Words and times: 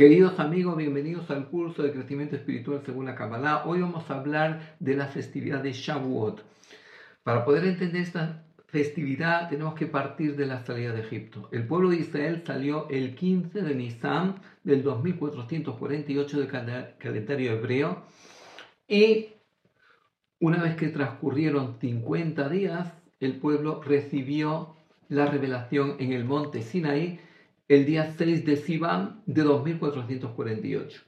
Queridos 0.00 0.40
amigos, 0.40 0.78
bienvenidos 0.78 1.30
al 1.30 1.50
curso 1.50 1.82
de 1.82 1.92
crecimiento 1.92 2.34
espiritual 2.34 2.80
según 2.86 3.04
la 3.04 3.14
Kabbalah. 3.14 3.64
Hoy 3.66 3.82
vamos 3.82 4.10
a 4.10 4.14
hablar 4.14 4.76
de 4.80 4.96
la 4.96 5.08
festividad 5.08 5.62
de 5.62 5.74
Shavuot. 5.74 6.42
Para 7.22 7.44
poder 7.44 7.66
entender 7.66 8.00
esta 8.00 8.42
festividad 8.68 9.50
tenemos 9.50 9.74
que 9.74 9.84
partir 9.84 10.36
de 10.36 10.46
la 10.46 10.64
salida 10.64 10.92
de 10.94 11.02
Egipto. 11.02 11.50
El 11.52 11.66
pueblo 11.66 11.90
de 11.90 11.98
Israel 11.98 12.42
salió 12.46 12.88
el 12.88 13.14
15 13.14 13.60
de 13.60 13.74
Nisan 13.74 14.36
del 14.64 14.82
2448 14.82 16.40
del 16.40 16.48
calendario 16.96 17.52
hebreo 17.52 18.02
y 18.88 19.34
una 20.38 20.62
vez 20.62 20.76
que 20.76 20.88
transcurrieron 20.88 21.76
50 21.78 22.48
días, 22.48 22.90
el 23.20 23.36
pueblo 23.36 23.82
recibió 23.82 24.76
la 25.10 25.26
revelación 25.26 25.96
en 25.98 26.14
el 26.14 26.24
monte 26.24 26.62
Sinaí 26.62 27.20
el 27.70 27.86
día 27.86 28.12
6 28.18 28.44
de 28.44 28.56
Sivan 28.56 29.22
de 29.26 29.42
2448. 29.42 31.02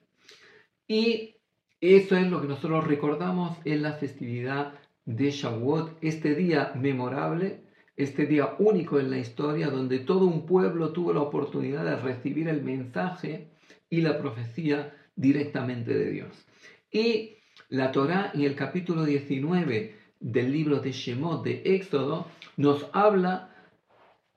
Y 0.87 1.34
eso 1.80 2.16
es 2.16 2.30
lo 2.30 2.41
que 2.41 2.47
nosotros 2.47 2.87
recordamos 2.87 3.59
en 3.65 3.83
la 3.83 3.95
festividad 3.95 4.75
de 5.05 5.33
Shavuot, 5.33 5.98
este 6.03 6.37
día 6.37 6.73
memorable, 6.77 7.65
este 7.97 8.27
día 8.27 8.55
único 8.61 9.01
en 9.01 9.11
la 9.11 9.19
historia 9.19 9.70
donde 9.70 9.98
todo 9.98 10.25
un 10.27 10.47
pueblo 10.47 10.93
tuvo 10.93 11.12
la 11.12 11.23
oportunidad 11.23 11.84
de 11.84 11.97
recibir 11.97 12.47
el 12.47 12.62
mensaje 12.62 13.48
y 13.91 14.01
la 14.01 14.20
profecía 14.20 14.95
directamente 15.17 15.92
de 15.92 16.11
Dios. 16.12 16.47
Y 16.92 17.39
la 17.70 17.91
Torá 17.91 18.31
en 18.34 18.42
el 18.42 18.55
capítulo 18.55 19.05
19 19.05 19.97
del 20.20 20.53
libro 20.53 20.79
de 20.79 20.92
Shemot 20.92 21.42
de 21.42 21.62
Éxodo 21.64 22.29
nos 22.56 22.89
habla 22.92 23.51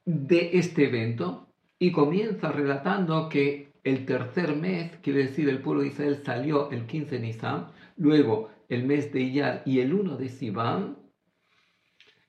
de 0.05 0.58
este 0.58 0.86
evento 0.86 1.44
y 1.79 1.91
comienza 1.91 2.51
relatando 2.51 3.29
que 3.29 3.73
el 3.83 4.05
tercer 4.05 4.55
mes, 4.55 4.97
quiere 5.03 5.27
decir 5.27 5.49
el 5.49 5.61
pueblo 5.61 5.81
de 5.81 5.89
Israel 5.89 6.21
salió 6.23 6.71
el 6.71 6.85
15 6.85 7.15
de 7.15 7.21
Nisan, 7.21 7.67
luego 7.97 8.49
el 8.69 8.83
mes 8.83 9.11
de 9.11 9.21
Iyar 9.21 9.63
y 9.65 9.79
el 9.79 9.93
1 9.93 10.17
de 10.17 10.29
Sivan, 10.29 10.97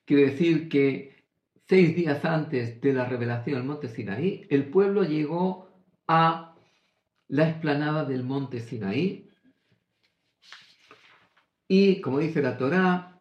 quiere 0.05 0.31
decir 0.31 0.69
que 0.69 1.17
seis 1.67 1.95
días 1.95 2.23
antes 2.23 2.79
de 2.79 2.93
la 2.93 3.05
revelación 3.05 3.57
del 3.57 3.67
monte 3.67 3.87
Sinaí, 3.89 4.45
el 4.49 4.69
pueblo 4.69 5.03
llegó 5.03 5.69
a 6.07 6.55
la 7.27 7.49
explanada 7.49 8.05
del 8.05 8.23
monte 8.23 8.59
Sinaí. 8.59 9.29
Y 11.67 11.99
como 11.99 12.19
dice 12.19 12.41
la 12.41 12.57
Torá, 12.57 13.19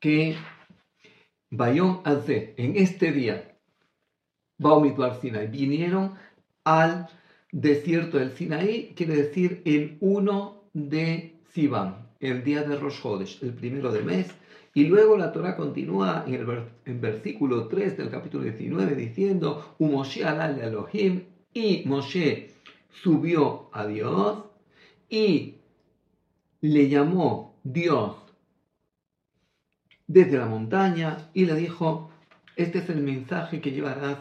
que 0.00 0.36
Bayón 1.50 2.00
Azé, 2.04 2.54
en 2.56 2.76
este 2.76 3.12
día, 3.12 3.55
Baumituar 4.58 5.20
Sinaí, 5.20 5.48
vinieron 5.48 6.14
al 6.64 7.08
desierto 7.52 8.18
del 8.18 8.32
Sinaí, 8.32 8.92
quiere 8.94 9.16
decir 9.16 9.62
el 9.64 9.98
1 10.00 10.62
de 10.72 11.36
Sivan, 11.52 12.08
el 12.20 12.44
día 12.44 12.62
de 12.62 12.76
Rosh 12.76 13.00
Hodesh, 13.02 13.42
el 13.42 13.52
primero 13.52 13.92
del 13.92 14.04
mes. 14.04 14.34
Y 14.74 14.84
luego 14.84 15.16
la 15.16 15.32
Torah 15.32 15.56
continúa 15.56 16.24
en 16.26 16.34
el 16.34 16.98
versículo 17.00 17.66
3 17.68 17.96
del 17.96 18.10
capítulo 18.10 18.44
19 18.44 18.94
diciendo, 18.94 19.74
Moshe 19.78 20.24
alal 20.24 20.60
Elohim, 20.60 21.22
y 21.54 21.82
Moshe 21.86 22.50
subió 23.02 23.70
a 23.72 23.86
Dios 23.86 24.44
y 25.08 25.54
le 26.60 26.88
llamó 26.88 27.58
Dios 27.64 28.16
desde 30.06 30.38
la 30.38 30.46
montaña 30.46 31.30
y 31.32 31.46
le 31.46 31.54
dijo, 31.54 32.10
este 32.56 32.78
es 32.78 32.90
el 32.90 33.02
mensaje 33.02 33.60
que 33.60 33.70
llevarás 33.70 34.18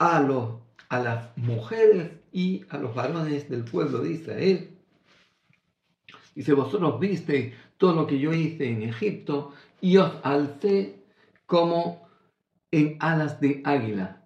a, 0.00 0.20
los, 0.20 0.56
a 0.88 0.98
las 0.98 1.36
mujeres 1.36 2.10
y 2.32 2.64
a 2.70 2.78
los 2.78 2.92
varones 2.94 3.48
del 3.48 3.64
pueblo 3.64 4.00
de 4.00 4.12
Israel 4.12 4.80
Dice, 6.34 6.54
vosotros 6.54 7.00
visteis 7.00 7.54
todo 7.76 7.94
lo 7.94 8.06
que 8.06 8.18
yo 8.18 8.32
hice 8.32 8.68
en 8.70 8.82
Egipto 8.82 9.52
y 9.80 9.96
os 9.96 10.12
alcé 10.22 11.04
como 11.46 12.08
en 12.70 12.96
alas 13.00 13.40
de 13.40 13.60
águila. 13.64 14.22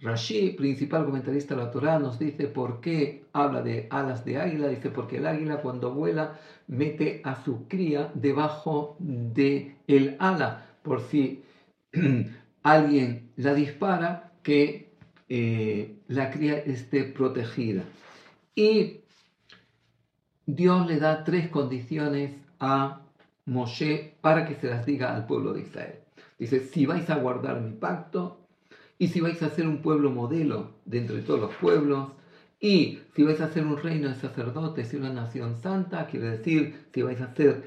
Rashi, 0.00 0.50
principal 0.50 1.04
comentarista 1.04 1.54
de 1.54 1.62
la 1.62 1.70
Torah, 1.70 1.98
nos 1.98 2.18
dice 2.18 2.48
por 2.48 2.80
qué 2.80 3.24
habla 3.32 3.62
de 3.62 3.86
alas 3.90 4.24
de 4.24 4.38
águila. 4.38 4.68
Dice, 4.68 4.90
porque 4.90 5.18
el 5.18 5.26
águila 5.26 5.62
cuando 5.62 5.94
vuela 5.94 6.38
mete 6.66 7.22
a 7.24 7.42
su 7.42 7.66
cría 7.68 8.10
debajo 8.14 8.96
de 8.98 9.76
el 9.86 10.16
ala, 10.18 10.66
por 10.82 11.00
si 11.00 11.42
alguien 12.62 13.32
la 13.36 13.54
dispara, 13.54 14.32
que 14.42 14.95
eh, 15.28 15.98
la 16.08 16.30
cría 16.30 16.58
esté 16.58 17.04
protegida. 17.04 17.84
Y 18.54 19.00
Dios 20.46 20.86
le 20.86 20.98
da 20.98 21.24
tres 21.24 21.48
condiciones 21.48 22.36
a 22.60 23.02
Moshe 23.46 24.16
para 24.20 24.46
que 24.46 24.54
se 24.54 24.68
las 24.68 24.86
diga 24.86 25.14
al 25.14 25.26
pueblo 25.26 25.52
de 25.52 25.62
Israel. 25.62 26.00
Dice, 26.38 26.60
si 26.60 26.86
vais 26.86 27.08
a 27.10 27.16
guardar 27.16 27.60
mi 27.60 27.72
pacto, 27.72 28.46
y 28.98 29.08
si 29.08 29.20
vais 29.20 29.42
a 29.42 29.50
ser 29.50 29.66
un 29.66 29.82
pueblo 29.82 30.10
modelo 30.10 30.72
de 30.84 31.00
todos 31.22 31.40
los 31.40 31.54
pueblos, 31.56 32.12
y 32.60 33.00
si 33.14 33.22
vais 33.22 33.40
a 33.40 33.52
ser 33.52 33.66
un 33.66 33.76
reino 33.76 34.08
de 34.08 34.14
sacerdotes 34.14 34.92
y 34.92 34.96
una 34.96 35.12
nación 35.12 35.56
santa, 35.56 36.06
quiere 36.06 36.30
decir, 36.30 36.86
si 36.92 37.02
vais 37.02 37.20
a 37.20 37.34
ser 37.34 37.64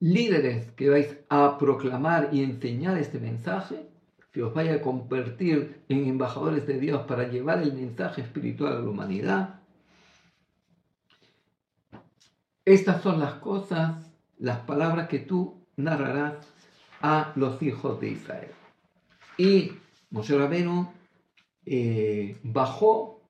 líderes 0.00 0.70
que 0.72 0.90
vais 0.90 1.16
a 1.28 1.56
proclamar 1.58 2.28
y 2.32 2.42
enseñar 2.42 2.98
este 2.98 3.18
mensaje, 3.18 3.86
si 4.32 4.40
os 4.40 4.54
vais 4.54 4.70
a 4.70 4.80
convertir 4.80 5.82
en 5.88 6.08
embajadores 6.08 6.66
de 6.66 6.80
Dios 6.80 7.02
para 7.06 7.28
llevar 7.28 7.62
el 7.62 7.74
mensaje 7.74 8.22
espiritual 8.22 8.72
a 8.76 8.80
la 8.80 8.90
humanidad, 8.90 9.60
estas 12.64 13.02
son 13.02 13.20
las 13.20 13.34
cosas, 13.34 14.10
las 14.38 14.60
palabras 14.60 15.08
que 15.08 15.18
tú 15.18 15.66
narrarás 15.76 16.34
a 17.00 17.32
los 17.34 17.60
hijos 17.62 18.00
de 18.00 18.10
Israel. 18.10 18.50
Y 19.36 19.72
Moshe 20.10 20.38
Rabenu 20.38 20.88
eh, 21.66 22.38
bajó, 22.42 23.20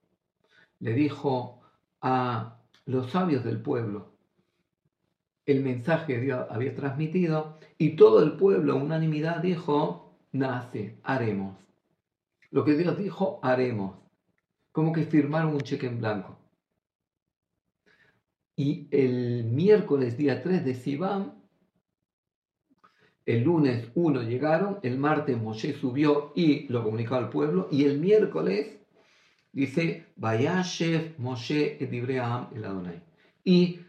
le 0.81 0.93
dijo 0.93 1.63
a 2.01 2.59
los 2.87 3.11
sabios 3.11 3.45
del 3.45 3.61
pueblo 3.61 4.13
el 5.47 5.63
mensaje 5.63 6.15
que 6.15 6.21
Dios 6.21 6.47
había 6.51 6.75
transmitido 6.75 7.59
y 7.79 7.97
todo 7.97 8.23
el 8.23 8.37
pueblo 8.37 8.77
unanimidad 8.77 9.39
dijo, 9.39 10.12
nace, 10.33 10.99
haremos. 11.03 11.57
Lo 12.51 12.65
que 12.65 12.75
Dios 12.75 12.99
dijo, 12.99 13.39
haremos. 13.43 13.97
Como 14.73 14.93
que 14.93 15.05
firmaron 15.05 15.55
un 15.55 15.61
cheque 15.61 15.87
en 15.87 15.99
blanco. 15.99 16.39
Y 18.57 18.89
el 18.91 19.45
miércoles 19.45 20.17
día 20.17 20.43
3 20.43 20.65
de 20.65 20.75
Sivan, 20.75 21.35
el 23.25 23.45
lunes 23.45 23.89
1 23.95 24.23
llegaron, 24.23 24.79
el 24.83 24.99
martes 24.99 25.41
Moshe 25.41 25.75
subió 25.75 26.33
y 26.35 26.69
lo 26.69 26.83
comunicó 26.83 27.15
al 27.15 27.31
pueblo, 27.31 27.69
y 27.71 27.85
el 27.85 27.99
miércoles 27.99 28.79
dice, 29.53 30.07
Vayashev 30.17 31.19
Moshe 31.19 31.83
et 31.83 31.93
el 31.93 32.65
Adonai. 32.65 33.03
Y 33.45 33.81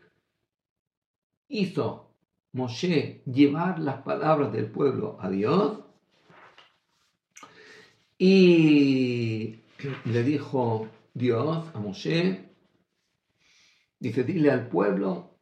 hizo 1.48 2.12
Moshe 2.54 3.22
llevar 3.25 3.80
las 3.80 4.02
palabras 4.04 4.54
del 4.54 4.68
pueblo 4.68 5.18
a 5.20 5.30
Dios 5.30 5.83
y 8.18 9.59
le 10.06 10.24
dijo 10.24 10.88
Dios 11.13 11.66
a 11.74 11.79
Moshe, 11.79 12.53
Dice, 14.03 14.25
dile 14.25 14.51
al 14.51 14.68
pueblo 14.68 15.38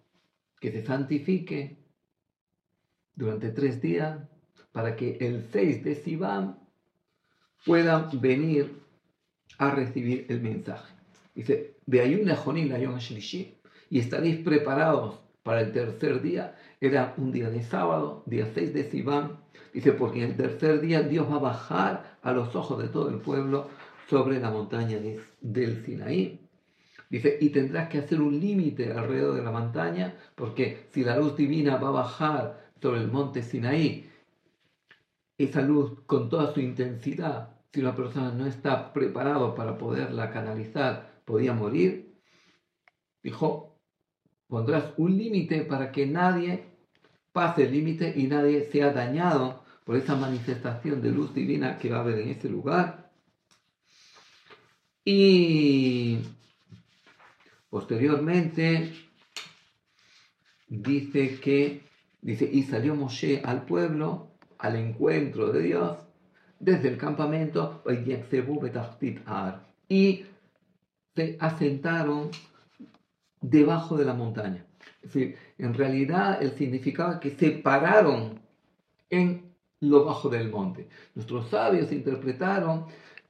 que 0.59 0.71
se 0.71 0.85
santifique 0.85 1.79
durante 3.15 3.49
tres 3.49 3.81
días 3.81 4.19
para 4.71 4.95
que 4.95 5.17
el 5.19 5.47
6 5.51 5.83
de 5.83 5.95
Sivan 5.95 6.59
puedan 7.65 8.21
venir 8.21 8.71
a 9.57 9.71
recibir 9.71 10.27
el 10.29 10.41
mensaje. 10.41 10.93
Dice, 11.33 11.77
y 13.89 13.97
estaréis 13.97 14.37
preparados 14.45 15.19
para 15.41 15.61
el 15.61 15.71
tercer 15.71 16.21
día. 16.21 16.55
Era 16.79 17.15
un 17.17 17.31
día 17.31 17.49
de 17.49 17.63
sábado, 17.63 18.21
día 18.27 18.47
6 18.53 18.75
de 18.75 18.91
Sivan. 18.91 19.39
Dice, 19.73 19.91
porque 19.93 20.23
el 20.23 20.37
tercer 20.37 20.81
día 20.81 21.01
Dios 21.01 21.27
va 21.31 21.37
a 21.37 21.39
bajar 21.39 22.10
a 22.21 22.31
los 22.31 22.55
ojos 22.55 22.81
de 22.81 22.87
todo 22.87 23.09
el 23.09 23.19
pueblo 23.19 23.69
sobre 24.09 24.39
la 24.39 24.51
montaña 24.51 24.97
del 25.41 25.85
Sinaí. 25.85 26.39
Dice, 27.09 27.37
y 27.41 27.49
tendrás 27.49 27.89
que 27.89 27.97
hacer 27.97 28.21
un 28.21 28.39
límite 28.39 28.93
alrededor 28.93 29.35
de 29.35 29.43
la 29.43 29.51
montaña, 29.51 30.15
porque 30.35 30.87
si 30.91 31.03
la 31.03 31.17
luz 31.17 31.35
divina 31.35 31.77
va 31.77 31.89
a 31.89 31.91
bajar 31.91 32.71
sobre 32.81 33.01
el 33.01 33.11
monte 33.11 33.43
Sinaí, 33.43 34.09
esa 35.37 35.61
luz 35.61 36.01
con 36.05 36.29
toda 36.29 36.53
su 36.53 36.61
intensidad, 36.61 37.57
si 37.73 37.81
una 37.81 37.95
persona 37.95 38.31
no 38.31 38.45
está 38.45 38.93
preparado 38.93 39.55
para 39.55 39.77
poderla 39.77 40.29
canalizar, 40.29 41.21
podía 41.25 41.53
morir. 41.53 42.17
Dijo, 43.23 43.79
pondrás 44.47 44.93
un 44.97 45.17
límite 45.17 45.61
para 45.61 45.91
que 45.91 46.05
nadie 46.05 46.65
pase 47.31 47.63
el 47.63 47.71
límite 47.71 48.13
y 48.15 48.27
nadie 48.27 48.69
sea 48.71 48.91
dañado 48.91 49.60
por 49.83 49.95
esa 49.95 50.15
manifestación 50.15 51.01
de 51.01 51.11
luz 51.11 51.33
divina 51.33 51.77
que 51.77 51.89
va 51.89 51.97
a 51.97 52.01
haber 52.01 52.19
en 52.19 52.29
ese 52.29 52.49
lugar. 52.49 53.11
Y 55.03 56.19
posteriormente 57.69 58.93
dice 60.67 61.39
que, 61.39 61.83
dice, 62.21 62.49
y 62.51 62.63
salió 62.63 62.95
Moshe 62.95 63.41
al 63.43 63.65
pueblo, 63.65 64.31
al 64.59 64.75
encuentro 64.75 65.51
de 65.51 65.63
Dios, 65.63 65.97
desde 66.59 66.89
el 66.89 66.97
campamento, 66.97 67.83
y 69.89 70.25
se 71.15 71.37
asentaron 71.39 72.29
debajo 73.41 73.97
de 73.97 74.05
la 74.05 74.13
montaña. 74.13 74.65
Es 75.01 75.13
decir, 75.13 75.35
en 75.57 75.73
realidad 75.73 76.41
el 76.41 76.51
significado 76.51 77.13
es 77.13 77.19
que 77.19 77.31
se 77.31 77.51
pararon 77.51 78.39
en 79.09 79.50
lo 79.81 80.05
bajo 80.05 80.29
del 80.29 80.49
monte. 80.49 80.87
Nuestros 81.15 81.49
sabios 81.49 81.91
interpretaron, 81.91 82.85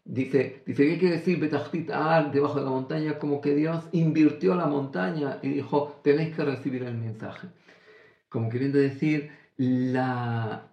dice, 0.05 0.61
dice 0.65 0.87
¿qué 0.87 0.97
quiere 0.99 1.17
decir 1.17 1.39
Betachtit 1.39 1.89
debajo 1.89 2.59
de 2.59 2.65
la 2.65 2.71
montaña? 2.71 3.17
Como 3.17 3.41
que 3.41 3.55
Dios 3.55 3.83
invirtió 3.91 4.55
la 4.55 4.67
montaña 4.67 5.39
y 5.41 5.49
dijo, 5.49 5.99
tenéis 6.03 6.35
que 6.35 6.43
recibir 6.43 6.83
el 6.83 6.95
mensaje. 6.95 7.47
Como 8.29 8.49
queriendo 8.49 8.77
decir, 8.77 9.31
la 9.57 10.67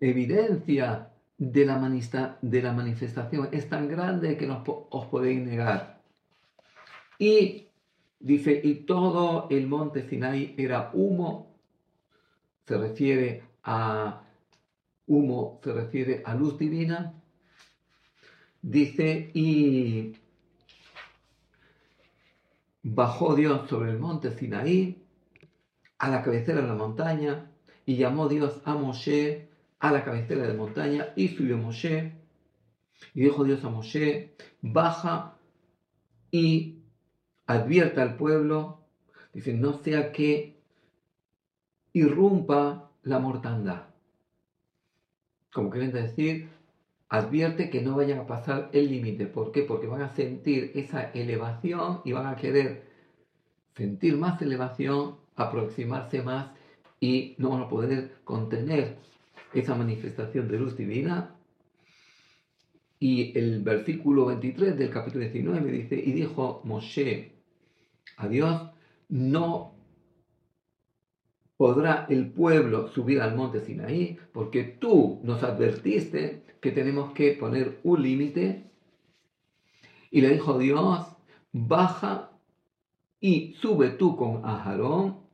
evidencia 0.00 1.10
de 1.38 1.66
la, 1.66 2.38
de 2.42 2.62
la 2.62 2.72
manifestación 2.72 3.48
es 3.52 3.68
tan 3.68 3.88
grande 3.88 4.36
que 4.36 4.46
no 4.46 4.62
os 4.90 5.06
podéis 5.06 5.40
negar. 5.40 6.02
Y 7.18 7.68
dice, 8.18 8.60
y 8.62 8.74
todo 8.86 9.46
el 9.50 9.66
monte 9.66 10.08
Sinai 10.08 10.54
era 10.58 10.90
humo, 10.92 11.54
se 12.66 12.76
refiere 12.76 13.42
a 13.62 14.25
humo, 15.06 15.60
se 15.62 15.72
refiere 15.72 16.22
a 16.24 16.34
luz 16.34 16.58
divina. 16.58 17.14
Dice, 18.62 19.30
y 19.34 20.16
bajó 22.82 23.34
Dios 23.34 23.68
sobre 23.68 23.90
el 23.90 23.98
monte 23.98 24.32
Sinaí, 24.32 25.02
a 25.98 26.10
la 26.10 26.22
cabecera 26.22 26.60
de 26.60 26.68
la 26.68 26.74
montaña, 26.74 27.50
y 27.84 27.96
llamó 27.96 28.28
Dios 28.28 28.60
a 28.64 28.74
Moshe 28.74 29.48
a 29.78 29.92
la 29.92 30.04
cabecera 30.04 30.42
de 30.42 30.48
la 30.48 30.54
montaña, 30.54 31.12
y 31.16 31.28
subió 31.28 31.56
Moshe, 31.56 32.12
y 33.14 33.20
dijo 33.20 33.44
Dios 33.44 33.64
a 33.64 33.68
Moshe, 33.68 34.34
baja 34.62 35.38
y 36.30 36.80
advierta 37.46 38.02
al 38.02 38.16
pueblo, 38.16 38.84
dice, 39.32 39.52
no 39.52 39.74
sea 39.74 40.12
que 40.12 40.56
irrumpa 41.92 42.90
la 43.02 43.18
mortandad. 43.18 43.95
Como 45.52 45.70
quieren 45.70 45.92
decir, 45.92 46.48
advierte 47.08 47.70
que 47.70 47.82
no 47.82 47.96
vayan 47.96 48.18
a 48.18 48.26
pasar 48.26 48.70
el 48.72 48.90
límite. 48.90 49.26
¿Por 49.26 49.52
qué? 49.52 49.62
Porque 49.62 49.86
van 49.86 50.02
a 50.02 50.14
sentir 50.14 50.72
esa 50.74 51.10
elevación 51.12 52.00
y 52.04 52.12
van 52.12 52.26
a 52.26 52.36
querer 52.36 52.84
sentir 53.74 54.16
más 54.16 54.40
elevación, 54.42 55.16
aproximarse 55.36 56.22
más 56.22 56.50
y 57.00 57.34
no 57.38 57.50
van 57.50 57.62
a 57.62 57.68
poder 57.68 58.16
contener 58.24 58.96
esa 59.52 59.74
manifestación 59.74 60.48
de 60.48 60.58
luz 60.58 60.76
divina. 60.76 61.34
Y 62.98 63.38
el 63.38 63.62
versículo 63.62 64.26
23 64.26 64.76
del 64.76 64.90
capítulo 64.90 65.24
19 65.24 65.70
dice, 65.70 65.96
y 65.96 66.12
dijo 66.12 66.62
Moshe 66.64 67.32
a 68.16 68.26
Dios, 68.28 68.70
no 69.08 69.75
podrá 71.56 72.06
el 72.08 72.30
pueblo 72.30 72.88
subir 72.88 73.20
al 73.20 73.34
monte 73.34 73.60
Sinaí, 73.60 74.18
porque 74.32 74.64
tú 74.64 75.20
nos 75.22 75.42
advertiste 75.42 76.42
que 76.60 76.72
tenemos 76.72 77.12
que 77.12 77.32
poner 77.32 77.80
un 77.84 78.02
límite. 78.02 78.64
Y 80.10 80.20
le 80.20 80.30
dijo 80.30 80.58
Dios, 80.58 81.06
baja 81.52 82.30
y 83.20 83.54
sube 83.54 83.90
tú 83.90 84.16
con 84.16 84.44
Aharón, 84.44 85.26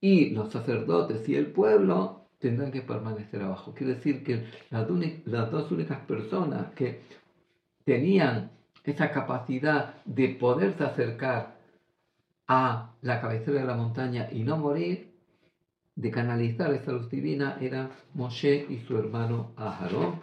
y 0.00 0.30
los 0.30 0.52
sacerdotes 0.52 1.28
y 1.28 1.36
el 1.36 1.46
pueblo 1.46 2.26
tendrán 2.38 2.70
que 2.70 2.82
permanecer 2.82 3.42
abajo. 3.42 3.74
Quiere 3.74 3.94
decir 3.94 4.22
que 4.22 4.44
las, 4.70 4.86
las 5.24 5.50
dos 5.50 5.70
únicas 5.72 6.00
personas 6.00 6.72
que 6.74 7.00
tenían 7.84 8.50
esa 8.84 9.10
capacidad 9.10 10.04
de 10.04 10.28
poderse 10.28 10.84
acercar 10.84 11.56
a 12.46 12.94
la 13.02 13.20
cabecera 13.20 13.60
de 13.60 13.66
la 13.66 13.74
montaña 13.74 14.28
y 14.30 14.44
no 14.44 14.56
morir, 14.56 15.15
de 15.96 16.10
canalizar 16.10 16.72
esa 16.74 16.92
luz 16.92 17.10
divina, 17.10 17.58
eran 17.60 17.90
Moshe 18.14 18.66
y 18.68 18.78
su 18.86 18.96
hermano 18.98 19.52
Aharón. 19.56 20.20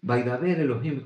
Baidaber 0.00 0.60
Elohim 0.60 1.02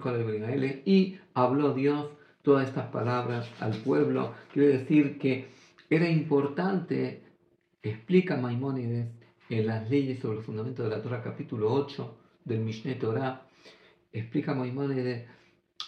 y 0.84 1.18
habló 1.34 1.74
Dios 1.74 2.10
todas 2.42 2.68
estas 2.68 2.86
palabras 2.86 3.48
al 3.60 3.72
pueblo. 3.78 4.34
Quiere 4.52 4.78
decir 4.78 5.18
que 5.18 5.48
era 5.90 6.08
importante, 6.08 7.22
explica 7.82 8.36
Maimónides 8.36 9.08
en 9.48 9.66
las 9.66 9.90
leyes 9.90 10.20
sobre 10.20 10.38
el 10.38 10.44
fundamento 10.44 10.84
de 10.84 10.90
la 10.90 11.02
Torah, 11.02 11.22
capítulo 11.22 11.72
8 11.72 12.18
del 12.44 12.60
Mishneh 12.60 12.94
Torah, 12.94 13.46
explica 14.12 14.54
Maimónides, 14.54 15.26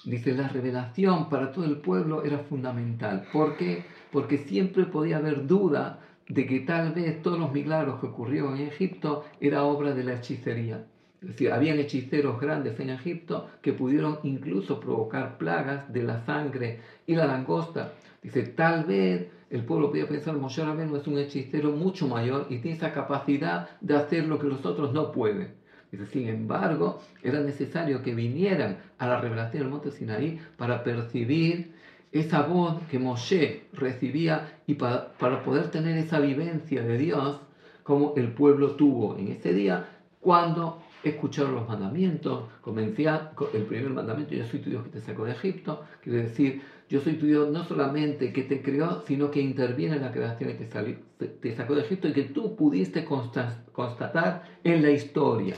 dice, 0.04 0.32
la 0.34 0.48
revelación 0.48 1.28
para 1.28 1.52
todo 1.52 1.64
el 1.64 1.76
pueblo 1.78 2.24
era 2.24 2.38
fundamental. 2.38 3.26
¿Por 3.32 3.56
qué? 3.56 3.84
Porque 4.10 4.38
siempre 4.38 4.84
podía 4.84 5.18
haber 5.18 5.46
duda 5.46 6.00
de 6.28 6.46
que 6.46 6.60
tal 6.60 6.92
vez 6.92 7.22
todos 7.22 7.38
los 7.38 7.52
milagros 7.52 8.00
que 8.00 8.06
ocurrieron 8.06 8.56
en 8.56 8.68
Egipto 8.68 9.24
era 9.40 9.64
obra 9.64 9.94
de 9.94 10.04
la 10.04 10.14
hechicería. 10.14 10.86
Es 11.20 11.28
decir, 11.28 11.52
habían 11.52 11.78
hechiceros 11.78 12.40
grandes 12.40 12.78
en 12.80 12.90
Egipto 12.90 13.48
que 13.62 13.72
pudieron 13.72 14.18
incluso 14.24 14.78
provocar 14.78 15.38
plagas 15.38 15.90
de 15.92 16.02
la 16.02 16.24
sangre 16.26 16.80
y 17.06 17.14
la 17.14 17.26
langosta. 17.26 17.92
Dice, 18.22 18.42
tal 18.42 18.84
vez 18.84 19.28
el 19.50 19.64
pueblo 19.64 19.90
podía 19.90 20.08
pensar, 20.08 20.34
Moshe 20.36 20.64
Rabbeinu 20.64 20.96
es 20.96 21.06
un 21.06 21.18
hechicero 21.18 21.72
mucho 21.72 22.08
mayor 22.08 22.46
y 22.50 22.58
tiene 22.58 22.76
esa 22.76 22.92
capacidad 22.92 23.68
de 23.80 23.96
hacer 23.96 24.26
lo 24.26 24.38
que 24.38 24.48
los 24.48 24.66
otros 24.66 24.92
no 24.92 25.12
pueden. 25.12 25.54
Dice, 25.90 26.06
sin 26.06 26.28
embargo, 26.28 27.00
era 27.22 27.40
necesario 27.40 28.02
que 28.02 28.14
vinieran 28.14 28.78
a 28.98 29.06
la 29.06 29.20
revelación 29.20 29.62
del 29.62 29.70
monte 29.70 29.92
Sinaí 29.92 30.40
para 30.56 30.82
percibir 30.84 31.72
esa 32.14 32.42
voz 32.42 32.80
que 32.90 32.98
Moshe 32.98 33.64
recibía 33.72 34.60
y 34.66 34.74
para, 34.74 35.12
para 35.18 35.42
poder 35.42 35.70
tener 35.70 35.98
esa 35.98 36.20
vivencia 36.20 36.82
de 36.82 36.96
Dios 36.96 37.40
como 37.82 38.14
el 38.16 38.32
pueblo 38.32 38.76
tuvo 38.76 39.18
en 39.18 39.28
ese 39.28 39.52
día 39.52 39.84
cuando 40.20 40.82
escucharon 41.02 41.54
los 41.54 41.68
mandamientos, 41.68 42.44
comencé 42.62 43.06
el 43.52 43.62
primer 43.64 43.90
mandamiento, 43.90 44.34
yo 44.34 44.46
soy 44.46 44.60
tu 44.60 44.70
Dios 44.70 44.84
que 44.84 44.88
te 44.88 45.00
sacó 45.00 45.24
de 45.26 45.32
Egipto, 45.32 45.84
quiere 46.02 46.22
decir, 46.22 46.62
yo 46.88 47.00
soy 47.00 47.14
tu 47.14 47.26
Dios 47.26 47.50
no 47.50 47.64
solamente 47.64 48.32
que 48.32 48.44
te 48.44 48.62
creó, 48.62 49.02
sino 49.06 49.30
que 49.30 49.40
interviene 49.40 49.96
en 49.96 50.02
la 50.02 50.12
creación 50.12 50.50
y 50.50 50.54
te, 50.54 51.26
te 51.26 51.54
sacó 51.54 51.74
de 51.74 51.82
Egipto 51.82 52.08
y 52.08 52.14
que 52.14 52.22
tú 52.22 52.56
pudiste 52.56 53.04
constatar 53.04 54.44
en 54.62 54.82
la 54.82 54.90
historia. 54.90 55.56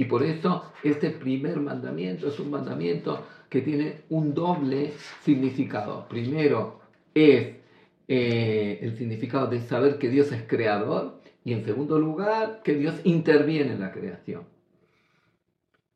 Y 0.00 0.06
por 0.06 0.22
eso 0.22 0.64
este 0.82 1.10
primer 1.10 1.60
mandamiento 1.60 2.28
es 2.28 2.40
un 2.40 2.50
mandamiento 2.50 3.26
que 3.50 3.60
tiene 3.60 4.04
un 4.08 4.32
doble 4.32 4.94
significado. 5.22 6.08
Primero 6.08 6.80
es 7.12 7.56
eh, 8.08 8.78
el 8.80 8.96
significado 8.96 9.48
de 9.48 9.60
saber 9.60 9.98
que 9.98 10.08
Dios 10.08 10.32
es 10.32 10.44
creador 10.44 11.20
y 11.44 11.52
en 11.52 11.66
segundo 11.66 11.98
lugar 11.98 12.62
que 12.64 12.76
Dios 12.76 12.94
interviene 13.04 13.74
en 13.74 13.80
la 13.80 13.92
creación. 13.92 14.44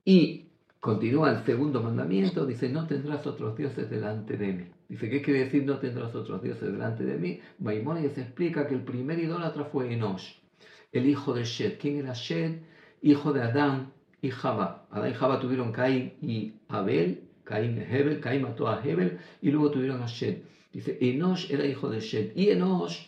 Y 0.04 0.50
continúa 0.80 1.30
el 1.30 1.42
segundo 1.46 1.82
mandamiento, 1.82 2.44
dice, 2.44 2.68
no 2.68 2.86
tendrás 2.86 3.26
otros 3.26 3.56
dioses 3.56 3.88
delante 3.88 4.36
de 4.36 4.52
mí. 4.52 4.64
Dice, 4.86 5.08
¿qué 5.08 5.22
quiere 5.22 5.44
decir 5.44 5.64
no 5.64 5.78
tendrás 5.78 6.14
otros 6.14 6.42
dioses 6.42 6.70
delante 6.70 7.04
de 7.04 7.16
mí? 7.16 7.40
Maimónides 7.58 8.18
explica 8.18 8.66
que 8.66 8.74
el 8.74 8.82
primer 8.82 9.18
idólatra 9.18 9.64
fue 9.64 9.94
Enosh, 9.94 10.34
el 10.92 11.06
hijo 11.06 11.32
de 11.32 11.44
Shed. 11.44 11.78
¿Quién 11.80 12.00
era 12.00 12.12
Shed? 12.12 12.73
Hijo 13.04 13.34
de 13.34 13.42
Adán 13.42 13.92
y 14.22 14.30
Jabá. 14.30 14.86
Adán 14.90 15.10
y 15.10 15.14
Jabá 15.14 15.38
tuvieron 15.38 15.72
Caín 15.72 16.14
y 16.22 16.54
Abel, 16.68 17.24
Caín 17.44 17.76
y 17.76 17.82
Hebel, 17.82 18.18
Caín 18.18 18.40
mató 18.40 18.66
a 18.66 18.80
Hebel 18.82 19.18
y 19.42 19.50
luego 19.50 19.70
tuvieron 19.70 20.02
a 20.02 20.06
Shed. 20.06 20.38
Dice, 20.72 20.96
Enosh 21.02 21.52
era 21.52 21.66
hijo 21.66 21.90
de 21.90 22.00
Shed. 22.00 22.32
Y 22.34 22.48
Enosh 22.48 23.02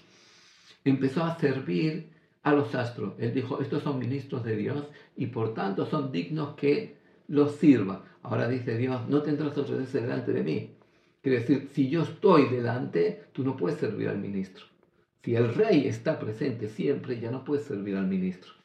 empezó 0.85 1.25
a 1.25 1.39
servir 1.39 2.11
a 2.43 2.53
los 2.53 2.75
astros. 2.75 3.15
Él 3.19 3.33
dijo, 3.33 3.59
estos 3.63 3.83
son 3.85 3.99
ministros 3.99 4.45
de 4.45 4.57
Dios 4.57 4.85
y 5.17 5.29
por 5.29 5.55
tanto 5.55 5.87
son 5.87 6.13
dignos 6.13 6.57
que 6.57 6.99
los 7.29 7.57
sirva. 7.57 8.05
Ahora 8.23 8.49
dice 8.49 8.77
Dios, 8.77 9.01
no 9.09 9.23
tendrás 9.23 9.57
otro 9.57 9.79
Dios 9.79 9.95
delante 9.95 10.31
de 10.35 10.43
mí. 10.43 10.71
Quiere 11.23 11.41
decir, 11.41 11.71
si 11.73 11.89
yo 11.89 12.03
estoy 12.03 12.51
delante, 12.51 13.25
tú 13.33 13.43
no 13.43 13.57
puedes 13.57 13.79
servir 13.79 14.09
al 14.09 14.19
ministro. 14.19 14.67
Si 15.25 15.35
el 15.35 15.55
rey 15.55 15.87
está 15.87 16.19
presente 16.19 16.69
siempre, 16.69 17.19
ya 17.19 17.31
no 17.31 17.45
puedes 17.45 17.65
servir 17.65 17.97
al 17.97 18.07
ministro. 18.07 18.56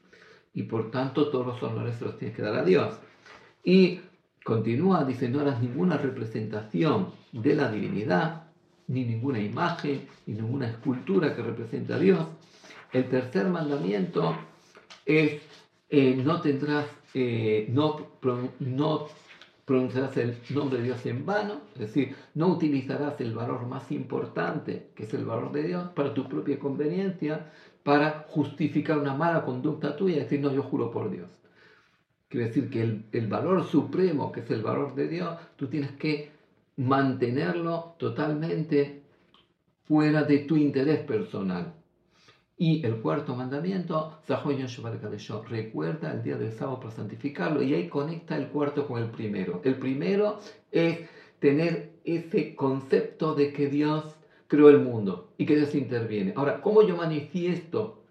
Y 0.54 0.64
por 0.64 0.92
tanto 0.92 1.30
todos 1.30 1.48
los 1.48 1.64
honores 1.64 1.96
se 1.98 2.06
los 2.06 2.18
tienes 2.18 2.36
que 2.36 2.42
dar 2.42 2.56
a 2.56 2.64
Dios. 2.64 3.00
Y 3.64 4.00
continúa, 4.44 5.04
dice, 5.06 5.30
no 5.30 5.40
harás 5.40 5.62
ninguna 5.62 5.98
representación 5.98 7.10
de 7.32 7.56
la 7.56 7.72
divinidad, 7.72 8.44
ni 8.88 9.06
ninguna 9.06 9.40
imagen, 9.40 10.08
ni 10.26 10.34
ninguna 10.34 10.68
escultura 10.68 11.36
que 11.36 11.42
represente 11.42 11.94
a 11.94 12.00
Dios. 12.00 12.28
El 12.92 13.08
tercer 13.08 13.48
mandamiento 13.48 14.36
es, 15.06 15.42
eh, 15.90 16.22
no 16.24 16.42
tendrás, 16.42 16.88
eh, 17.14 17.68
no, 17.72 18.08
no 18.60 19.08
pronunciarás 19.66 20.18
el 20.18 20.38
nombre 20.50 20.80
de 20.80 20.86
Dios 20.86 21.06
en 21.06 21.26
vano, 21.26 21.62
es 21.76 21.82
decir, 21.82 22.16
no 22.34 22.48
utilizarás 22.48 23.22
el 23.22 23.34
valor 23.34 23.68
más 23.68 23.90
importante, 23.92 24.90
que 24.96 25.04
es 25.04 25.14
el 25.14 25.24
valor 25.24 25.52
de 25.54 25.64
Dios, 25.64 25.90
para 25.96 26.14
tu 26.14 26.28
propia 26.28 26.60
conveniencia, 26.60 27.52
para 27.84 28.26
justificar 28.30 28.98
una 29.00 29.16
mala 29.16 29.44
conducta 29.44 29.96
tuya 29.96 30.18
y 30.18 30.20
decir, 30.20 30.40
no, 30.40 30.54
yo 30.54 30.64
juro 30.64 30.92
por 30.92 31.10
Dios. 31.10 31.30
Quiere 32.28 32.48
decir 32.48 32.70
que 32.70 32.82
el, 32.82 33.06
el 33.12 33.28
valor 33.28 33.64
supremo, 33.66 34.32
que 34.32 34.42
es 34.42 34.52
el 34.52 34.62
valor 34.62 34.96
de 34.96 35.08
Dios, 35.08 35.38
tú 35.56 35.68
tienes 35.68 35.92
que 35.94 36.32
mantenerlo 36.78 37.96
totalmente 37.98 39.02
fuera 39.84 40.24
de 40.24 40.40
tu 40.40 40.56
interés 40.56 41.00
personal. 41.00 41.74
Y 42.58 42.86
el 42.86 43.02
cuarto 43.02 43.36
mandamiento, 43.36 44.20
recuerda 45.50 46.14
el 46.14 46.22
día 46.22 46.38
del 46.38 46.52
sábado 46.52 46.80
para 46.80 46.92
santificarlo. 46.92 47.64
Y 47.64 47.74
ahí 47.74 47.90
conecta 47.90 48.38
el 48.38 48.50
cuarto 48.50 48.88
con 48.88 49.02
el 49.02 49.10
primero. 49.10 49.62
El 49.64 49.80
primero 49.80 50.40
es 50.72 51.10
tener 51.40 51.94
ese 52.06 52.56
concepto 52.56 53.34
de 53.34 53.52
que 53.52 53.68
Dios 53.68 54.16
creó 54.52 54.68
el 54.68 54.80
mundo 54.80 55.30
y 55.38 55.46
que 55.46 55.56
Dios 55.56 55.74
interviene. 55.76 56.34
Ahora, 56.36 56.60
¿cómo 56.60 56.82
yo 56.82 56.98
manifiesto 56.98 58.04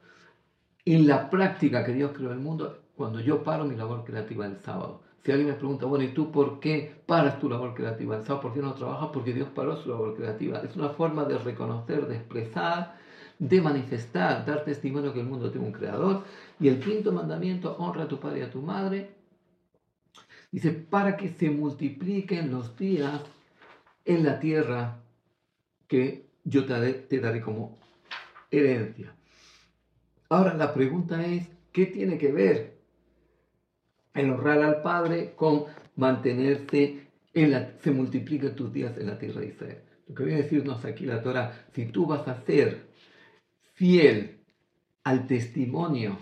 en 0.87 1.07
la 1.07 1.29
práctica 1.29 1.85
que 1.85 1.93
Dios 1.93 2.13
creó 2.15 2.33
el 2.33 2.39
mundo? 2.39 2.79
Cuando 2.97 3.21
yo 3.21 3.43
paro 3.43 3.67
mi 3.67 3.77
labor 3.77 4.05
creativa 4.05 4.47
el 4.47 4.57
sábado. 4.57 5.03
Si 5.23 5.31
alguien 5.31 5.51
me 5.51 5.55
pregunta, 5.55 5.85
bueno, 5.85 6.03
¿y 6.03 6.15
tú 6.15 6.33
por 6.33 6.59
qué 6.59 6.95
paras 7.05 7.39
tu 7.39 7.51
labor 7.51 7.75
creativa 7.75 8.17
el 8.17 8.25
sábado? 8.25 8.41
¿Por 8.41 8.55
qué 8.55 8.61
no 8.61 8.73
trabajas? 8.73 9.11
Porque 9.13 9.35
Dios 9.35 9.49
paró 9.55 9.77
su 9.77 9.91
labor 9.91 10.17
creativa. 10.17 10.61
Es 10.61 10.75
una 10.77 10.89
forma 10.89 11.27
de 11.27 11.37
reconocer, 11.37 12.07
de 12.07 12.17
expresar 12.17 12.99
de 13.39 13.61
manifestar, 13.63 14.45
dar 14.45 14.65
testimonio 14.65 15.15
que 15.15 15.21
el 15.21 15.27
mundo 15.27 15.51
tiene 15.51 15.67
un 15.67 15.73
creador. 15.73 16.25
Y 16.59 16.69
el 16.69 16.81
quinto 16.81 17.13
mandamiento, 17.13 17.77
honra 17.79 18.05
a 18.05 18.09
tu 18.09 18.19
padre 18.19 18.41
y 18.41 18.43
a 18.43 18.51
tu 18.51 18.63
madre. 18.63 19.15
Dice, 20.51 20.71
para 20.71 21.19
que 21.19 21.29
se 21.29 21.51
multipliquen 21.51 22.51
los 22.51 22.77
días 22.79 23.23
en 24.07 24.25
la 24.25 24.41
tierra 24.41 25.03
que 25.87 26.30
yo 26.45 26.65
te 26.65 26.73
daré, 26.73 26.93
te 26.95 27.21
daré 27.21 27.41
como 27.41 27.79
herencia. 28.51 29.15
Ahora 30.29 30.55
la 30.55 30.73
pregunta 30.73 31.25
es, 31.25 31.49
¿qué 31.73 31.87
tiene 31.87 32.19
que 32.19 32.33
ver 32.33 32.79
el 34.15 34.31
honrar 34.31 34.63
al 34.63 34.83
Padre 34.83 35.35
con 35.35 35.65
mantenerse 35.97 37.09
en 37.33 37.51
la, 37.51 37.73
se 37.81 37.91
multipliquen 37.91 38.55
tus 38.55 38.73
días 38.73 38.97
en 38.99 39.07
la 39.07 39.19
tierra 39.19 39.41
de 39.41 39.49
Israel? 39.49 39.83
Lo 40.09 40.15
que 40.15 40.25
viene 40.25 40.41
a 40.41 40.43
decirnos 40.43 40.85
aquí 40.85 41.05
la 41.07 41.23
Torah, 41.23 41.67
si 41.73 41.87
tú 41.87 42.07
vas 42.07 42.27
a 42.27 42.33
hacer 42.33 42.89
fiel 43.75 44.41
al 45.05 45.27
testimonio 45.27 46.19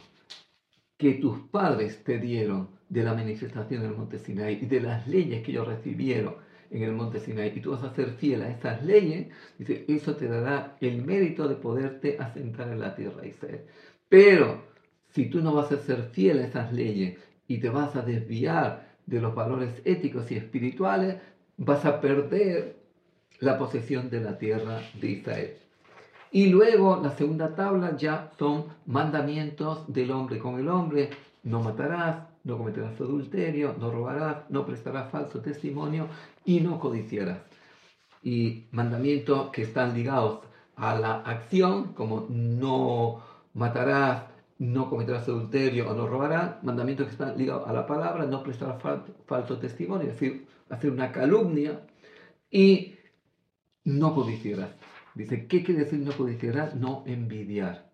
que 0.97 1.15
tus 1.15 1.39
padres 1.49 2.03
te 2.05 2.19
dieron 2.19 2.71
de 2.89 3.03
la 3.03 3.15
manifestación 3.15 3.83
del 3.83 3.95
monte 3.95 4.19
Sinai 4.19 4.59
y 4.63 4.67
de 4.67 4.81
las 4.81 5.07
leyes 5.07 5.43
que 5.43 5.53
ellos 5.53 5.67
recibieron 5.67 6.37
en 6.71 6.83
el 6.83 6.93
monte 6.93 7.21
Sinai, 7.21 7.53
y 7.55 7.61
tú 7.61 7.73
vas 7.73 7.83
a 7.83 7.95
ser 7.95 8.11
fiel 8.13 8.43
a 8.43 8.51
esas 8.51 8.85
leyes, 8.85 9.29
dice, 9.59 9.85
eso 9.89 10.17
te 10.17 10.29
dará 10.29 10.77
el 10.81 11.03
mérito 11.03 11.49
de 11.49 11.55
poderte 11.55 12.17
asentar 12.19 12.69
en 12.69 12.81
la 12.81 12.95
tierra 12.95 13.23
de 13.23 13.29
Israel. 13.29 13.65
Pero 14.09 14.63
si 15.09 15.27
tú 15.27 15.41
no 15.41 15.55
vas 15.55 15.73
a 15.73 15.79
ser 15.79 16.11
fiel 16.13 16.41
a 16.41 16.47
esas 16.47 16.73
leyes 16.73 17.19
y 17.47 17.59
te 17.59 17.71
vas 17.71 17.97
a 17.97 18.03
desviar 18.03 18.89
de 19.07 19.21
los 19.21 19.35
valores 19.35 19.81
éticos 19.85 20.31
y 20.31 20.37
espirituales, 20.37 21.17
vas 21.57 21.85
a 21.85 22.01
perder 22.01 22.77
la 23.41 23.59
posesión 23.59 24.11
de 24.11 24.21
la 24.21 24.39
tierra 24.39 24.81
de 25.01 25.11
Israel. 25.11 25.57
Y 26.31 26.49
luego 26.49 27.01
la 27.03 27.11
segunda 27.13 27.55
tabla 27.55 27.97
ya 27.97 28.31
son 28.39 28.67
mandamientos 28.87 29.91
del 29.93 30.11
hombre 30.11 30.39
con 30.39 30.59
el 30.59 30.69
hombre. 30.69 31.11
No 31.43 31.63
matarás, 31.63 32.28
no 32.45 32.59
cometerás 32.59 33.01
adulterio, 33.01 33.75
no 33.79 33.91
robarás, 33.91 34.51
no 34.51 34.65
prestarás 34.67 35.11
falso 35.11 35.41
testimonio 35.41 36.09
y 36.45 36.61
no 36.61 36.79
codiciarás. 36.81 37.39
Y 38.23 38.67
mandamientos 38.73 39.51
que 39.51 39.63
están 39.63 39.95
ligados 39.95 40.41
a 40.77 40.99
la 40.99 41.21
acción, 41.21 41.93
como 41.95 42.27
no 42.29 43.23
matarás, 43.55 44.25
no 44.59 44.91
cometerás 44.91 45.29
adulterio 45.29 45.91
o 45.91 45.95
no 45.95 46.07
robarás. 46.07 46.63
Mandamientos 46.63 47.07
que 47.07 47.13
están 47.13 47.39
ligados 47.39 47.69
a 47.69 47.73
la 47.73 47.87
palabra, 47.87 48.27
no 48.27 48.43
prestarás 48.43 48.83
falso 49.27 49.59
testimonio, 49.59 50.09
es 50.09 50.21
decir, 50.21 50.47
hacer 50.69 50.91
una 50.91 51.13
calumnia 51.13 51.87
y 52.51 52.97
no 53.85 54.15
codiciarás. 54.15 54.71
Dice, 55.15 55.47
¿qué 55.47 55.65
quiere 55.65 55.85
decir 55.85 56.01
no 56.01 56.13
codiciarás? 56.13 56.75
No 56.75 57.03
envidiar. 57.07 57.88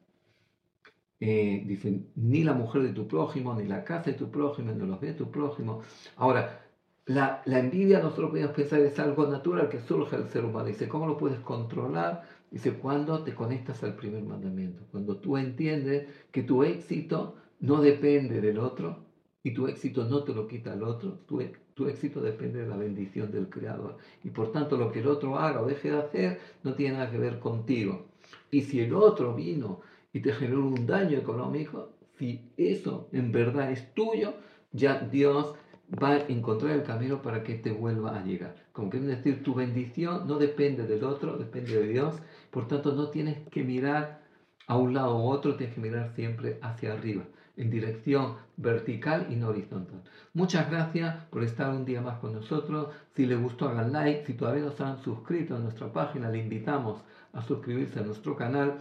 Eh, 1.20 1.62
dice, 1.66 2.02
ni 2.16 2.44
la 2.44 2.52
mujer 2.52 2.82
de 2.82 2.92
tu 2.92 3.06
prójimo, 3.06 3.54
ni 3.54 3.66
la 3.66 3.84
casa 3.84 4.10
de 4.10 4.16
tu 4.16 4.30
prójimo, 4.30 4.72
ni 4.72 4.86
los 4.86 5.00
bienes 5.00 5.18
de 5.18 5.24
tu 5.24 5.30
prójimo. 5.30 5.82
Ahora, 6.16 6.64
la, 7.06 7.42
la, 7.44 7.58
envidia 7.58 8.00
nosotros 8.00 8.30
podemos 8.30 8.52
pensar 8.52 8.80
es 8.80 8.98
algo 8.98 9.26
natural 9.26 9.68
que 9.68 9.80
surge 9.80 10.16
al 10.16 10.28
ser 10.30 10.44
humano. 10.44 10.66
Dice, 10.66 10.88
¿cómo 10.88 11.06
lo 11.06 11.16
puedes 11.16 11.38
controlar? 11.40 12.22
Dice, 12.50 12.74
cuando 12.74 13.22
te 13.22 13.34
conectas 13.34 13.82
al 13.82 13.96
primer 13.96 14.22
mandamiento. 14.22 14.84
Cuando 14.90 15.16
tú 15.16 15.36
entiendes 15.36 16.08
que 16.30 16.42
tu 16.42 16.62
éxito 16.62 17.36
no 17.60 17.80
depende 17.80 18.40
del 18.40 18.58
otro 18.58 19.04
y 19.42 19.52
tu 19.52 19.66
éxito 19.68 20.04
no 20.04 20.24
te 20.24 20.34
lo 20.34 20.46
quita 20.46 20.72
el 20.72 20.82
otro. 20.82 21.18
Tu, 21.26 21.42
tu 21.74 21.88
éxito 21.88 22.20
depende 22.20 22.60
de 22.60 22.68
la 22.68 22.76
bendición 22.76 23.30
del 23.30 23.48
Creador. 23.48 23.98
Y 24.22 24.30
por 24.30 24.52
tanto 24.52 24.76
lo 24.76 24.92
que 24.92 25.00
el 25.00 25.08
otro 25.08 25.38
haga 25.38 25.62
o 25.62 25.66
deje 25.66 25.90
de 25.90 25.98
hacer 25.98 26.40
no 26.62 26.74
tiene 26.74 26.94
nada 26.94 27.10
que 27.10 27.18
ver 27.18 27.38
contigo. 27.40 28.06
Y 28.50 28.62
si 28.62 28.80
el 28.80 28.94
otro 28.94 29.34
vino 29.34 29.80
y 30.14 30.20
te 30.20 30.32
generó 30.32 30.66
un 30.66 30.86
daño 30.86 31.18
económico, 31.18 31.90
si 32.18 32.40
eso 32.56 33.08
en 33.12 33.32
verdad 33.32 33.70
es 33.70 33.92
tuyo, 33.94 34.34
ya 34.72 35.00
Dios 35.00 35.54
va 36.02 36.12
a 36.12 36.26
encontrar 36.28 36.70
el 36.72 36.84
camino 36.84 37.20
para 37.20 37.42
que 37.42 37.54
te 37.56 37.72
vuelva 37.72 38.16
a 38.16 38.24
llegar. 38.24 38.54
Como 38.72 38.90
quieren 38.90 39.08
decir, 39.08 39.42
tu 39.42 39.54
bendición 39.54 40.26
no 40.26 40.38
depende 40.38 40.86
del 40.86 41.04
otro, 41.04 41.36
depende 41.36 41.74
de 41.80 41.88
Dios. 41.88 42.14
Por 42.50 42.68
tanto, 42.68 42.92
no 42.94 43.10
tienes 43.10 43.36
que 43.50 43.64
mirar 43.64 44.22
a 44.66 44.78
un 44.78 44.94
lado 44.94 45.18
u 45.18 45.28
otro, 45.28 45.56
tienes 45.56 45.74
que 45.74 45.80
mirar 45.80 46.12
siempre 46.14 46.58
hacia 46.62 46.92
arriba 46.92 47.24
en 47.56 47.70
dirección 47.70 48.36
vertical 48.56 49.26
y 49.30 49.36
no 49.36 49.48
horizontal. 49.48 50.02
Muchas 50.32 50.70
gracias 50.70 51.24
por 51.26 51.44
estar 51.44 51.70
un 51.70 51.84
día 51.84 52.00
más 52.00 52.18
con 52.18 52.32
nosotros. 52.32 52.88
Si 53.14 53.26
les 53.26 53.40
gustó, 53.40 53.68
hagan 53.68 53.92
like. 53.92 54.26
Si 54.26 54.34
todavía 54.34 54.64
no 54.64 54.72
se 54.72 54.82
han 54.82 55.02
suscrito 55.02 55.56
a 55.56 55.60
nuestra 55.60 55.92
página, 55.92 56.30
le 56.30 56.38
invitamos 56.38 57.02
a 57.32 57.42
suscribirse 57.42 58.00
a 58.00 58.02
nuestro 58.02 58.36
canal. 58.36 58.78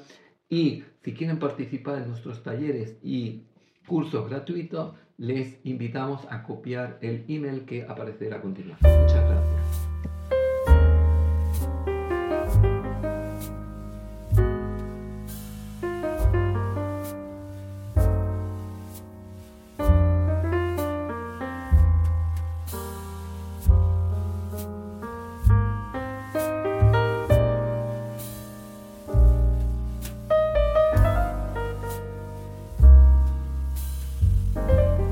Y 0.49 0.83
si 1.03 1.13
quieren 1.13 1.39
participar 1.39 2.01
en 2.01 2.09
nuestros 2.09 2.43
talleres 2.43 2.97
y 3.03 3.43
cursos 3.87 4.29
gratuitos, 4.29 4.95
les 5.17 5.59
invitamos 5.63 6.25
a 6.29 6.43
copiar 6.43 6.97
el 7.01 7.25
email 7.27 7.65
que 7.65 7.83
aparecerá 7.83 8.37
a 8.37 8.41
continuación. 8.41 9.01
Muchas 9.01 9.29
gracias. 9.29 9.92